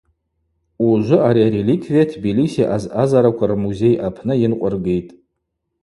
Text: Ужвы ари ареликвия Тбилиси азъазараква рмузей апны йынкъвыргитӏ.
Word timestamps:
Ужвы 0.87 1.17
ари 1.27 1.41
ареликвия 1.49 2.05
Тбилиси 2.11 2.63
азъазараква 2.75 3.45
рмузей 3.51 3.95
апны 4.07 4.33
йынкъвыргитӏ. 4.37 5.11